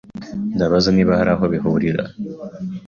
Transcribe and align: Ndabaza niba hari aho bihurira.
Ndabaza 0.55 0.89
niba 0.93 1.19
hari 1.19 1.31
aho 1.35 1.45
bihurira. 1.53 2.03